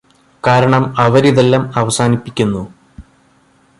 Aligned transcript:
കാരണം 0.43 0.83
അവരിതെല്ലാം 0.97 1.63
അവസാനിപ്പിക്കുന്നു 1.75 2.63